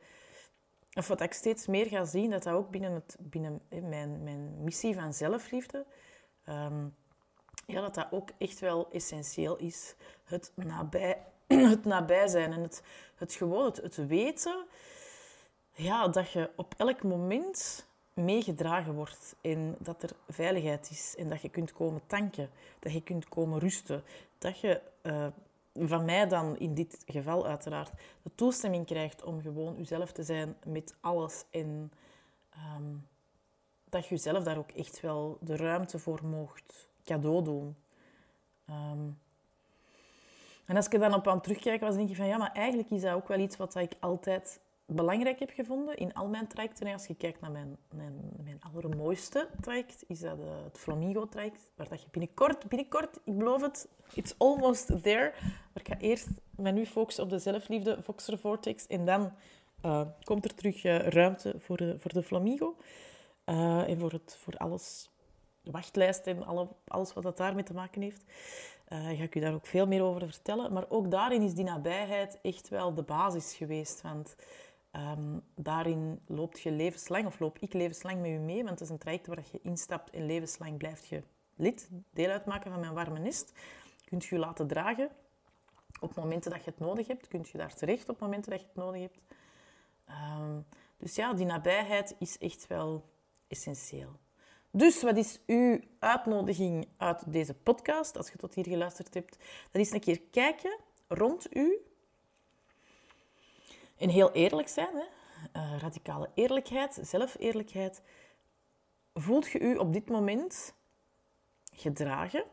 Of 0.94 1.08
wat 1.08 1.22
ik 1.22 1.34
steeds 1.34 1.68
meer 1.68 1.86
ga 1.86 2.06
zien, 2.06 2.30
dat 2.30 2.44
dat 2.44 2.54
ook 2.54 2.70
binnen, 2.70 2.94
het, 2.94 3.18
binnen 3.20 3.62
mijn, 3.70 4.24
mijn 4.24 4.64
missie 4.64 4.96
van 4.96 5.14
zelfliefde... 5.14 5.86
Um, 6.50 6.96
ja, 7.66 7.82
dat 7.82 7.96
dat 7.96 8.08
ook 8.12 8.30
echt 8.38 8.60
wel 8.60 8.92
essentieel 8.92 9.58
is. 9.58 9.96
Het 10.24 10.52
nabij, 10.56 11.26
het 11.74 11.86
nabij 11.86 12.28
zijn 12.28 12.54
en 12.54 12.62
het, 12.62 12.84
het 13.16 13.34
gewoon, 13.34 13.66
het, 13.66 13.78
het 13.78 13.96
weten... 14.08 14.66
Ja, 15.72 16.08
dat 16.08 16.32
je 16.32 16.50
op 16.56 16.74
elk 16.78 17.04
moment 17.04 17.88
meegedragen 18.24 18.94
wordt 18.94 19.36
en 19.42 19.76
dat 19.80 20.04
er 20.04 20.12
veiligheid 20.30 20.90
is 20.90 21.16
en 21.18 21.30
dat 21.30 21.42
je 21.42 21.50
kunt 21.50 21.74
komen 21.74 22.02
tanken, 22.08 22.50
dat 22.80 22.94
je 22.94 23.02
kunt 23.02 23.30
komen 23.30 23.60
rusten, 23.60 24.04
dat 24.38 24.60
je 24.60 24.82
uh, 25.04 25.28
van 25.74 26.06
mij 26.06 26.28
dan 26.28 26.58
in 26.58 26.74
dit 26.74 27.04
geval 27.08 27.48
uiteraard 27.48 27.92
de 28.22 28.32
toestemming 28.36 28.86
krijgt 28.86 29.24
om 29.24 29.42
gewoon 29.42 29.76
jezelf 29.78 30.12
te 30.12 30.24
zijn 30.24 30.56
met 30.66 30.96
alles 31.02 31.44
en 31.50 31.92
um, 32.78 33.08
dat 33.90 34.04
je 34.04 34.16
jezelf 34.16 34.44
daar 34.44 34.58
ook 34.58 34.72
echt 34.72 35.00
wel 35.00 35.38
de 35.42 35.56
ruimte 35.56 36.00
voor 36.00 36.26
mocht 36.26 36.88
cadeau 37.04 37.44
doen. 37.44 37.76
Um, 38.70 39.20
en 40.66 40.76
als 40.76 40.86
ik 40.86 40.94
er 40.94 41.00
dan 41.00 41.14
op 41.14 41.28
aan 41.28 41.42
terugkijk, 41.42 41.82
was 41.82 41.96
denk 41.96 42.10
ik 42.10 42.16
van 42.16 42.28
ja, 42.28 42.38
maar 42.38 42.52
eigenlijk 42.52 42.90
is 42.90 43.02
dat 43.02 43.14
ook 43.14 43.28
wel 43.28 43.40
iets 43.40 43.58
wat 43.58 43.76
ik 43.76 43.92
altijd 44.00 44.60
belangrijk 44.90 45.40
heb 45.40 45.50
gevonden 45.50 45.98
in 45.98 46.14
al 46.14 46.28
mijn 46.28 46.48
trajecten. 46.48 46.94
als 46.94 47.08
je 47.08 47.16
kijkt 47.16 47.42
naar 47.42 47.52
mijn, 47.52 47.78
mijn, 47.96 48.14
mijn 48.44 48.62
allermooiste 48.74 49.48
traject, 49.62 50.04
is 50.08 50.20
dat 50.20 50.40
eh, 50.40 50.64
het 50.64 50.78
Flamingo-traject. 50.78 51.72
Waar 51.76 51.90
dat 51.90 52.02
je 52.02 52.08
binnenkort, 52.12 52.68
binnenkort, 52.68 53.20
ik 53.24 53.38
beloof 53.38 53.62
het, 53.62 53.88
it's 54.14 54.36
almost 54.38 55.04
there. 55.04 55.34
Maar 55.42 55.84
ik 55.84 55.88
ga 55.88 55.98
eerst 55.98 56.28
met 56.56 56.74
nu 56.74 56.86
focussen 56.86 57.24
op 57.24 57.30
de 57.30 57.40
zelfliefde, 57.40 58.04
Voxer 58.04 58.38
Vortex. 58.38 58.88
En 58.88 59.06
dan 59.06 59.32
uh, 59.86 60.02
komt 60.24 60.46
er 60.46 60.56
terug 60.56 60.84
uh, 60.84 60.98
ruimte 60.98 61.54
voor 61.58 61.78
de, 61.78 62.00
voor 62.00 62.14
de 62.14 62.24
Flamingo. 62.24 62.76
en 63.46 64.00
voor, 64.00 64.12
het, 64.12 64.38
voor 64.40 64.58
alles, 64.58 65.10
de 65.62 65.72
wachtlijst 65.72 66.28
en 66.28 66.46
alle, 66.46 66.68
alles 66.88 67.14
wat 67.14 67.24
dat 67.24 67.38
daarmee 67.38 67.64
te 67.64 67.74
maken 67.74 68.02
heeft. 68.02 68.24
Uh, 68.90 69.06
ga 69.06 69.24
ik 69.24 69.36
u 69.36 69.40
daar 69.40 69.54
ook 69.54 69.66
veel 69.66 69.88
meer 69.88 70.04
over 70.04 70.28
vertellen. 70.28 70.74
Maar 70.74 70.86
ook 70.90 71.12
daarin 71.12 71.42
is 71.42 71.54
die 71.54 71.64
nabijheid 71.64 72.40
echt 72.42 72.70
wel 72.70 72.94
de 72.94 73.04
basis 73.04 73.56
geweest. 73.56 74.02
Want 74.02 74.36
um, 74.92 75.42
daarin 75.56 76.22
loopt 76.26 76.60
je 76.60 76.72
levenslang, 76.72 77.26
of 77.26 77.40
loop 77.40 77.58
ik 77.60 77.74
levenslang 77.74 78.22
met 78.22 78.32
u 78.32 78.38
mee. 78.38 78.58
Want 78.58 78.70
het 78.70 78.82
is 78.82 78.90
een 78.90 78.98
traject 78.98 79.28
waar 79.28 79.44
je 79.52 79.60
instapt 79.62 80.10
en 80.10 80.26
levenslang 80.26 80.78
blijft 80.78 81.08
je 81.08 81.24
lid, 81.56 81.90
deel 82.14 82.30
uitmaken 82.30 82.72
van 82.72 82.80
mijn 82.80 82.94
warme 82.94 83.20
nest. 83.20 83.54
Kunt 84.06 84.26
je 84.26 84.36
je 84.36 84.42
laten 84.42 84.68
dragen 84.68 85.10
op 86.00 86.16
momenten 86.16 86.52
dat 86.52 86.64
je 86.64 86.70
het 86.70 86.80
nodig 86.80 87.08
hebt. 87.08 87.28
Kunt 87.28 87.50
je 87.50 87.58
daar 87.58 87.74
terecht 87.74 88.10
op 88.10 88.20
momenten 88.20 88.52
dat 88.52 88.60
je 88.60 88.66
het 88.66 88.76
nodig 88.76 89.02
hebt. 89.02 89.20
Um, 90.10 90.66
dus 90.98 91.16
ja, 91.16 91.34
die 91.34 91.46
nabijheid 91.46 92.16
is 92.20 92.38
echt 92.38 92.68
wel 92.68 93.04
essentieel. 93.48 94.20
Dus 94.72 95.02
wat 95.04 95.18
is 95.18 95.40
uw 95.46 95.80
uitnodiging 96.00 96.88
uit 96.98 97.32
deze 97.32 97.54
podcast, 97.54 98.18
als 98.18 98.32
je 98.32 98.38
tot 98.38 98.54
hier 98.54 98.68
geluisterd 98.68 99.14
hebt? 99.14 99.38
Dat 99.72 99.82
is 99.82 99.92
een 99.92 100.00
keer 100.00 100.22
kijken 100.32 100.80
rond 101.08 101.56
u. 101.56 101.78
En 104.00 104.10
heel 104.10 104.32
eerlijk 104.32 104.68
zijn, 104.68 104.96
hè? 104.96 105.06
Uh, 105.56 105.80
radicale 105.80 106.30
eerlijkheid, 106.34 107.00
zelfeerlijkheid. 107.02 108.02
Voelt 109.14 109.50
je 109.50 109.60
u 109.60 109.76
op 109.76 109.94
dit 109.94 110.10
moment 110.10 110.74
gedragen? 111.74 112.44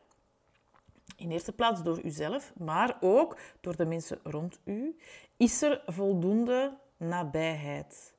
In 1.16 1.30
eerste 1.30 1.52
plaats 1.52 1.82
door 1.82 2.00
uzelf, 2.04 2.52
maar 2.56 2.96
ook 3.00 3.38
door 3.60 3.76
de 3.76 3.86
mensen 3.86 4.20
rond 4.22 4.60
u. 4.64 4.96
Is 5.36 5.62
er 5.62 5.82
voldoende 5.86 6.76
nabijheid? 6.96 8.14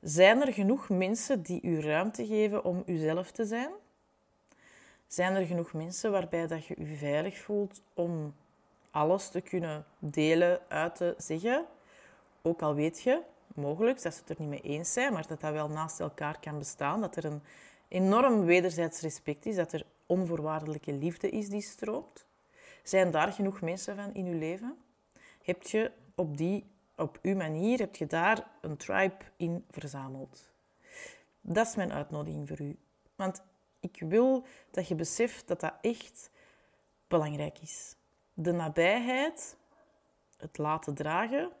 Zijn 0.00 0.40
er 0.40 0.52
genoeg 0.52 0.88
mensen 0.88 1.42
die 1.42 1.62
u 1.62 1.80
ruimte 1.80 2.26
geven 2.26 2.64
om 2.64 2.82
uzelf 2.86 3.30
te 3.30 3.44
zijn? 3.44 3.70
Zijn 5.06 5.34
er 5.34 5.46
genoeg 5.46 5.72
mensen 5.72 6.10
waarbij 6.10 6.46
dat 6.46 6.66
je 6.66 6.76
u 6.76 6.96
veilig 6.96 7.38
voelt 7.38 7.82
om 7.94 8.34
alles 8.90 9.28
te 9.28 9.40
kunnen 9.40 9.84
delen, 9.98 10.60
uiten, 10.68 11.14
zeggen? 11.18 11.66
Ook 12.46 12.62
al 12.62 12.74
weet 12.74 13.02
je, 13.02 13.22
mogelijk, 13.54 14.02
dat 14.02 14.14
ze 14.14 14.20
het 14.20 14.28
er 14.28 14.36
niet 14.38 14.48
mee 14.48 14.60
eens 14.60 14.92
zijn, 14.92 15.12
maar 15.12 15.26
dat 15.26 15.40
dat 15.40 15.52
wel 15.52 15.68
naast 15.68 16.00
elkaar 16.00 16.40
kan 16.40 16.58
bestaan. 16.58 17.00
Dat 17.00 17.16
er 17.16 17.24
een 17.24 17.42
enorm 17.88 18.44
wederzijds 18.44 19.00
respect 19.00 19.46
is, 19.46 19.56
dat 19.56 19.72
er 19.72 19.86
onvoorwaardelijke 20.06 20.92
liefde 20.92 21.30
is 21.30 21.48
die 21.48 21.60
stroomt. 21.60 22.26
Zijn 22.82 23.10
daar 23.10 23.32
genoeg 23.32 23.60
mensen 23.60 23.96
van 23.96 24.14
in 24.14 24.26
uw 24.26 24.38
leven? 24.38 24.76
Heb 25.42 25.62
je 25.62 25.92
op 26.14 26.36
die 26.36 26.64
op 26.96 27.18
uw 27.22 27.36
manier 27.36 27.78
heb 27.78 27.96
je 27.96 28.06
daar 28.06 28.50
een 28.60 28.76
tribe 28.76 29.24
in 29.36 29.64
verzameld. 29.70 30.50
Dat 31.40 31.66
is 31.66 31.76
mijn 31.76 31.92
uitnodiging 31.92 32.48
voor 32.48 32.60
u. 32.60 32.78
Want 33.14 33.42
ik 33.80 33.96
wil 34.08 34.44
dat 34.70 34.88
je 34.88 34.94
beseft 34.94 35.48
dat 35.48 35.60
dat 35.60 35.74
echt 35.80 36.30
belangrijk 37.08 37.58
is. 37.58 37.96
De 38.34 38.52
nabijheid, 38.52 39.56
het 40.36 40.58
laten 40.58 40.94
dragen, 40.94 41.52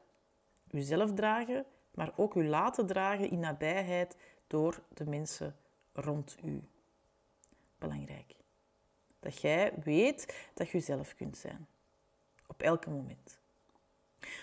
uzelf 0.76 1.12
dragen, 1.12 1.64
maar 1.94 2.12
ook 2.16 2.34
u 2.34 2.48
laten 2.48 2.86
dragen 2.86 3.30
in 3.30 3.38
nabijheid 3.38 4.16
door 4.46 4.82
de 4.94 5.04
mensen 5.04 5.56
rond 5.92 6.36
u. 6.44 6.62
Belangrijk. 7.78 8.36
Dat 9.20 9.40
jij 9.40 9.72
weet 9.84 10.48
dat 10.54 10.68
je 10.68 10.78
jezelf 10.78 11.14
kunt 11.14 11.36
zijn. 11.36 11.66
Op 12.46 12.62
elk 12.62 12.86
moment. 12.86 13.38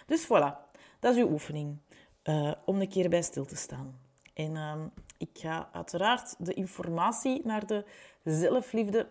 Dus 0.05 0.25
voilà, 0.25 0.69
dat 0.99 1.15
is 1.15 1.21
uw 1.21 1.29
oefening. 1.29 1.77
Uh, 2.23 2.53
om 2.65 2.81
een 2.81 2.89
keer 2.89 3.09
bij 3.09 3.21
stil 3.21 3.45
te 3.45 3.55
staan. 3.55 3.99
En 4.33 4.51
uh, 4.55 4.83
ik 5.17 5.29
ga 5.33 5.69
uiteraard 5.71 6.35
de 6.45 6.53
informatie 6.53 7.41
naar 7.45 7.65
de 7.65 7.85
zelfliefde 8.23 9.09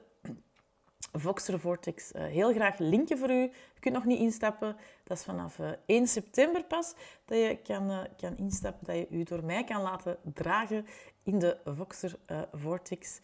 Voxer 1.13 1.61
Vortex 1.61 2.13
uh, 2.13 2.23
heel 2.23 2.53
graag 2.53 2.79
linken 2.79 3.19
voor 3.19 3.31
u. 3.31 3.41
Je 3.75 3.81
kunt 3.81 3.95
nog 3.95 4.05
niet 4.05 4.19
instappen. 4.19 4.77
Dat 5.05 5.17
is 5.17 5.25
vanaf 5.25 5.59
1 5.87 6.07
september 6.07 6.65
pas 6.65 6.95
dat 7.25 7.39
je 7.39 7.59
kan, 7.63 8.07
kan 8.17 8.37
instappen. 8.37 8.87
Dat 8.87 8.97
je 8.97 9.07
u 9.11 9.23
door 9.23 9.45
mij 9.45 9.65
kan 9.65 9.83
laten 9.83 10.17
dragen 10.23 10.87
in 11.25 11.39
de 11.39 11.57
Voxer 11.65 12.19
Vortex. 12.53 13.21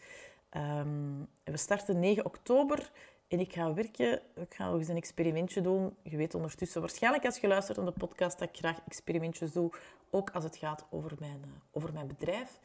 Um, 0.57 1.27
we 1.43 1.57
starten 1.57 1.99
9 1.99 2.25
oktober. 2.25 2.91
En 3.29 3.39
ik 3.39 3.53
ga 3.53 3.73
werken, 3.73 4.21
ik 4.35 4.53
ga 4.53 4.69
nog 4.69 4.79
eens 4.79 4.87
een 4.87 4.95
experimentje 4.95 5.61
doen. 5.61 5.95
Je 6.03 6.17
weet 6.17 6.35
ondertussen 6.35 6.81
waarschijnlijk 6.81 7.25
als 7.25 7.37
je 7.37 7.47
luistert 7.47 7.77
naar 7.77 7.85
de 7.85 7.91
podcast 7.91 8.39
dat 8.39 8.49
ik 8.49 8.57
graag 8.57 8.79
experimentjes 8.85 9.51
doe, 9.51 9.71
ook 10.09 10.29
als 10.29 10.43
het 10.43 10.55
gaat 10.55 10.85
over 10.89 11.15
mijn, 11.19 11.41
eh, 11.43 11.49
over 11.71 11.93
mijn 11.93 12.07
bedrijf. 12.07 12.59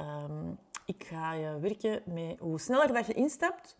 Um, 0.00 0.58
ik 0.86 1.04
ga 1.04 1.60
werken 1.60 2.02
met 2.04 2.38
hoe 2.38 2.60
sneller 2.60 2.92
dat 2.92 3.06
je 3.06 3.12
instapt, 3.12 3.76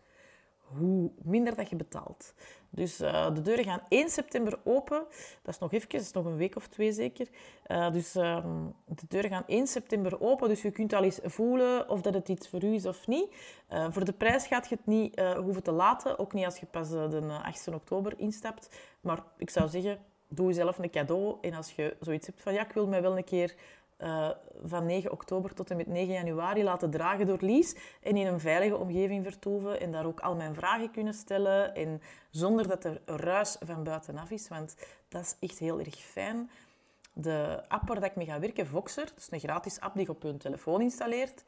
hoe 0.77 1.11
minder 1.21 1.55
dat 1.55 1.69
je 1.69 1.75
betaalt. 1.75 2.33
Dus 2.69 3.01
uh, 3.01 3.33
de 3.33 3.41
deuren 3.41 3.63
gaan 3.63 3.81
1 3.89 4.09
september 4.09 4.59
open. 4.63 5.03
Dat 5.41 5.53
is 5.53 5.59
nog 5.59 5.73
even, 5.73 5.89
dat 5.89 6.01
is 6.01 6.11
nog 6.11 6.25
een 6.25 6.37
week 6.37 6.55
of 6.55 6.67
twee 6.67 6.91
zeker. 6.91 7.27
Uh, 7.67 7.91
dus 7.91 8.15
uh, 8.15 8.45
de 8.85 9.05
deuren 9.07 9.29
gaan 9.29 9.43
1 9.47 9.67
september 9.67 10.21
open. 10.21 10.49
Dus 10.49 10.61
je 10.61 10.71
kunt 10.71 10.93
al 10.93 11.03
eens 11.03 11.19
voelen 11.23 11.89
of 11.89 12.01
dat 12.01 12.13
het 12.13 12.29
iets 12.29 12.49
voor 12.49 12.63
u 12.63 12.73
is 12.73 12.85
of 12.85 13.07
niet. 13.07 13.35
Uh, 13.71 13.87
voor 13.89 14.05
de 14.05 14.13
prijs 14.13 14.47
gaat 14.47 14.69
je 14.69 14.75
het 14.75 14.85
niet 14.85 15.19
hoeven 15.19 15.63
te 15.63 15.71
laten. 15.71 16.19
Ook 16.19 16.33
niet 16.33 16.45
als 16.45 16.57
je 16.57 16.65
pas 16.65 16.89
de 16.89 17.39
8 17.43 17.67
oktober 17.67 18.13
instapt. 18.19 18.69
Maar 19.01 19.23
ik 19.37 19.49
zou 19.49 19.69
zeggen, 19.69 19.99
doe 20.27 20.47
jezelf 20.47 20.77
een 20.77 20.89
cadeau. 20.89 21.37
En 21.41 21.53
als 21.53 21.71
je 21.71 21.95
zoiets 21.99 22.27
hebt 22.27 22.41
van, 22.41 22.53
ja, 22.53 22.65
ik 22.65 22.71
wil 22.71 22.87
mij 22.87 23.01
wel 23.01 23.17
een 23.17 23.23
keer 23.23 23.55
uh, 24.03 24.29
van 24.63 24.85
9 24.85 25.11
oktober 25.11 25.53
tot 25.53 25.69
en 25.69 25.77
met 25.77 25.87
9 25.87 26.13
januari 26.13 26.63
laten 26.63 26.89
dragen 26.89 27.25
door 27.25 27.37
Lies 27.41 27.75
en 28.01 28.17
in 28.17 28.27
een 28.27 28.39
veilige 28.39 28.77
omgeving 28.77 29.23
vertoeven 29.23 29.79
en 29.79 29.91
daar 29.91 30.05
ook 30.05 30.19
al 30.19 30.35
mijn 30.35 30.55
vragen 30.55 30.91
kunnen 30.91 31.13
stellen 31.13 31.75
en 31.75 32.01
zonder 32.29 32.67
dat 32.67 32.83
er 32.83 33.01
ruis 33.05 33.57
van 33.59 33.83
buitenaf 33.83 34.31
is, 34.31 34.47
want 34.47 34.75
dat 35.09 35.21
is 35.21 35.35
echt 35.49 35.59
heel 35.59 35.79
erg 35.79 35.95
fijn. 35.95 36.49
De 37.13 37.63
app 37.67 37.87
waar 37.87 38.03
ik 38.03 38.15
mee 38.15 38.25
ga 38.25 38.39
werken, 38.39 38.67
Voxer, 38.67 39.11
is 39.17 39.27
een 39.31 39.39
gratis 39.39 39.79
app 39.79 39.95
die 39.95 40.05
je 40.05 40.11
op 40.11 40.23
je 40.23 40.37
telefoon 40.37 40.81
installeert, 40.81 41.43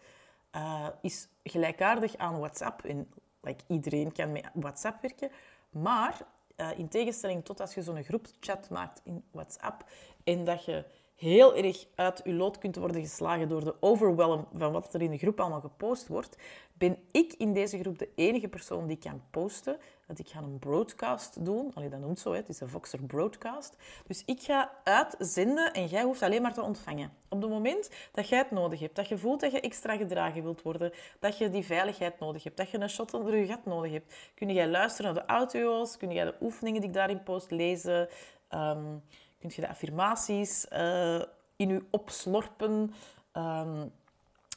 uh, 0.56 0.88
is 1.02 1.28
gelijkaardig 1.44 2.18
aan 2.18 2.40
WhatsApp. 2.40 2.84
En 2.86 3.10
like, 3.42 3.64
iedereen 3.68 4.12
kan 4.12 4.32
met 4.32 4.50
WhatsApp 4.54 5.02
werken, 5.02 5.30
maar 5.70 6.18
uh, 6.58 6.78
in 6.78 6.88
tegenstelling 6.88 7.46
tot 7.46 7.60
als 7.60 7.74
je 7.74 7.82
zo'n 7.82 8.04
groepchat 8.04 8.70
maakt 8.70 9.02
in 9.04 9.24
WhatsApp 9.32 9.84
en 10.24 10.44
dat 10.44 10.66
je 10.66 10.86
heel 11.24 11.56
erg 11.56 11.86
uit 11.96 12.24
uw 12.24 12.34
lood 12.34 12.58
kunt 12.58 12.76
worden 12.76 13.02
geslagen 13.02 13.48
door 13.48 13.64
de 13.64 13.76
overwhelm 13.80 14.48
van 14.54 14.72
wat 14.72 14.94
er 14.94 15.02
in 15.02 15.12
de 15.12 15.18
groep 15.18 15.40
allemaal 15.40 15.62
gepost 15.62 16.08
wordt, 16.08 16.38
ben 16.74 16.98
ik 17.12 17.34
in 17.34 17.54
deze 17.54 17.80
groep 17.80 18.00
de 18.00 18.10
enige 18.16 18.48
persoon 18.48 18.88
die 18.88 18.98
kan 18.98 19.22
posten. 19.32 19.78
Want 20.08 20.20
ik 20.20 20.28
ga 20.28 20.40
een 20.40 20.60
broadcast 20.60 21.46
doen. 21.46 21.72
Allee, 21.74 21.90
dat 21.90 22.00
noemt 22.00 22.20
zo, 22.20 22.34
het 22.34 22.50
is 22.50 22.60
een 22.60 22.70
Voxer 22.70 23.04
broadcast. 23.04 23.76
Dus 24.08 24.24
ik 24.26 24.42
ga 24.42 24.72
uitzenden 24.84 25.74
en 25.74 25.86
jij 25.86 26.04
hoeft 26.04 26.22
alleen 26.22 26.42
maar 26.42 26.54
te 26.54 26.62
ontvangen. 26.62 27.12
Op 27.30 27.42
het 27.42 27.50
moment 27.50 27.90
dat 28.12 28.30
jij 28.30 28.38
het 28.38 28.52
nodig 28.52 28.80
hebt, 28.80 28.96
dat 28.96 29.08
je 29.08 29.18
voelt 29.18 29.40
dat 29.40 29.52
je 29.52 29.60
extra 29.60 29.98
gedragen 29.98 30.44
wilt 30.44 30.62
worden, 30.62 30.92
dat 31.20 31.38
je 31.38 31.50
die 31.50 31.66
veiligheid 31.66 32.20
nodig 32.20 32.44
hebt, 32.44 32.58
dat 32.58 32.70
je 32.70 32.80
een 32.80 32.90
shot 32.90 33.14
onder 33.14 33.36
je 33.36 33.46
gat 33.46 33.66
nodig 33.66 33.92
hebt, 33.92 34.16
kun 34.36 34.50
jij 34.50 34.68
luisteren 34.68 35.14
naar 35.14 35.24
de 35.24 35.34
audio's, 35.34 35.98
kun 35.98 36.12
jij 36.12 36.26
de 36.26 36.36
oefeningen 36.42 36.80
die 36.82 36.90
ik 36.90 36.96
daarin 36.96 37.24
post 37.24 37.52
lezen... 37.52 38.10
Um, 38.50 39.04
kun 39.44 39.52
je 39.56 39.62
de 39.62 39.70
affirmaties 39.70 40.66
uh, 40.74 41.22
in 41.56 41.70
je 41.70 41.86
opslorpen. 41.92 42.94
Um, 43.34 43.92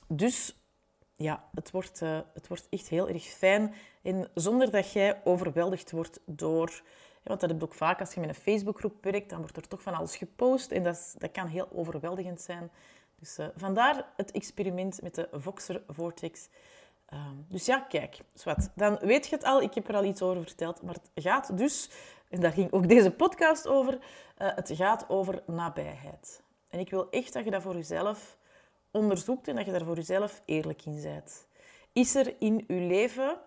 dus 0.08 0.56
ja, 1.14 1.44
het 1.54 1.70
wordt, 1.70 2.00
uh, 2.00 2.18
het 2.34 2.48
wordt 2.48 2.66
echt 2.70 2.88
heel 2.88 3.08
erg 3.08 3.24
fijn. 3.24 3.74
En 4.02 4.28
zonder 4.34 4.70
dat 4.70 4.92
jij 4.92 5.20
overweldigd 5.24 5.90
wordt 5.90 6.20
door... 6.24 6.82
Want 7.22 7.40
dat 7.40 7.50
heb 7.50 7.58
je 7.60 7.66
ook 7.66 7.74
vaak 7.74 8.00
als 8.00 8.14
je 8.14 8.20
met 8.20 8.28
een 8.28 8.34
Facebookgroep 8.34 9.04
werkt, 9.04 9.30
dan 9.30 9.38
wordt 9.38 9.56
er 9.56 9.68
toch 9.68 9.82
van 9.82 9.94
alles 9.94 10.16
gepost. 10.16 10.70
En 10.70 10.82
dat, 10.82 11.14
dat 11.18 11.30
kan 11.30 11.46
heel 11.46 11.68
overweldigend 11.72 12.40
zijn. 12.40 12.70
Dus 13.18 13.38
uh, 13.38 13.46
vandaar 13.56 14.06
het 14.16 14.30
experiment 14.30 15.02
met 15.02 15.14
de 15.14 15.28
Voxer 15.32 15.82
Vortex. 15.88 16.48
Uh, 17.12 17.20
dus 17.48 17.66
ja, 17.66 17.80
kijk, 17.80 18.18
zwart. 18.34 18.68
Dan 18.74 18.98
weet 19.00 19.26
je 19.26 19.34
het 19.34 19.44
al, 19.44 19.62
ik 19.62 19.74
heb 19.74 19.88
er 19.88 19.94
al 19.94 20.04
iets 20.04 20.22
over 20.22 20.42
verteld. 20.42 20.82
Maar 20.82 20.94
het 20.94 21.24
gaat 21.24 21.58
dus, 21.58 21.90
en 22.28 22.40
daar 22.40 22.52
ging 22.52 22.72
ook 22.72 22.88
deze 22.88 23.10
podcast 23.10 23.66
over, 23.66 23.94
uh, 23.94 23.98
het 24.54 24.70
gaat 24.74 25.08
over 25.08 25.42
nabijheid. 25.46 26.42
En 26.68 26.78
ik 26.78 26.90
wil 26.90 27.10
echt 27.10 27.32
dat 27.32 27.44
je 27.44 27.50
dat 27.50 27.62
voor 27.62 27.74
jezelf 27.74 28.38
onderzoekt 28.90 29.48
en 29.48 29.56
dat 29.56 29.64
je 29.64 29.72
daar 29.72 29.84
voor 29.84 29.96
jezelf 29.96 30.42
eerlijk 30.44 30.84
in 30.84 31.02
bent. 31.02 31.46
Is 31.92 32.14
er 32.14 32.34
in 32.38 32.64
je 32.66 32.74
leven 32.74 33.38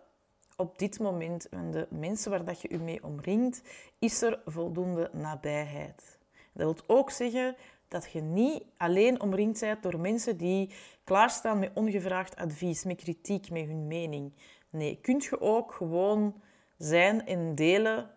op 0.56 0.80
dit 0.80 1.00
moment, 1.00 1.50
en 1.50 1.72
de 1.72 1.88
mensen 1.90 2.32
waar 2.32 2.46
dat 2.46 2.62
je 2.62 2.68
je 2.72 2.80
mee 2.80 3.04
omringt, 3.04 3.62
is 4.00 4.22
er 4.22 4.40
voldoende 4.46 5.10
nabijheid? 5.14 6.18
Dat 6.54 6.76
wil 6.76 6.98
ook 6.98 7.12
zeggen 7.12 7.56
dat 7.88 8.12
je 8.12 8.22
niet 8.22 8.64
alleen 8.78 9.22
omringd 9.22 9.60
bent 9.60 9.84
door 9.84 10.00
mensen 10.00 10.38
die 10.38 10.70
klaarstaan 11.04 11.60
met 11.60 11.72
ongevraagd 11.74 12.36
advies, 12.36 12.84
met 12.84 13.02
kritiek, 13.02 13.50
met 13.50 13.66
hun 13.66 13.88
mening. 13.88 14.34
Nee, 14.70 15.00
kunt 15.02 15.24
je 15.24 15.42
ook 15.42 15.72
gewoon 15.72 16.42
zijn 16.78 17.26
en 17.26 17.56
delen 17.56 18.10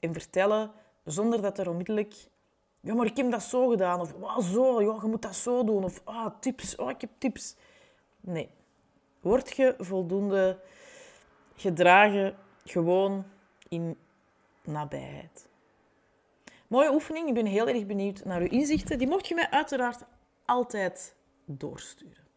en 0.00 0.12
vertellen 0.12 0.72
zonder 1.04 1.42
dat 1.42 1.58
er 1.58 1.68
onmiddellijk... 1.68 2.14
Ja, 2.80 2.94
maar 2.94 3.06
ik 3.06 3.16
heb 3.16 3.30
dat 3.30 3.42
zo 3.42 3.68
gedaan. 3.68 4.00
Of 4.00 4.12
wow, 4.12 4.42
zo, 4.42 4.82
ja, 4.82 4.98
je 5.02 5.08
moet 5.08 5.22
dat 5.22 5.36
zo 5.36 5.64
doen. 5.64 5.84
Of 5.84 6.00
ah, 6.04 6.26
tips, 6.40 6.76
oh, 6.76 6.90
ik 6.90 7.00
heb 7.00 7.10
tips. 7.18 7.56
Nee. 8.20 8.50
Word 9.20 9.56
je 9.56 9.74
voldoende 9.78 10.58
gedragen 11.56 12.36
gewoon 12.64 13.24
in 13.68 13.96
nabijheid. 14.64 15.48
Mooie 16.66 16.92
oefening. 16.92 17.28
Ik 17.28 17.34
ben 17.34 17.46
heel 17.46 17.68
erg 17.68 17.86
benieuwd 17.86 18.24
naar 18.24 18.40
uw 18.40 18.48
inzichten. 18.48 18.98
Die 18.98 19.08
mocht 19.08 19.28
je 19.28 19.34
mij 19.34 19.50
uiteraard 19.50 20.04
altijd 20.44 21.14
doorsturen. 21.44 22.27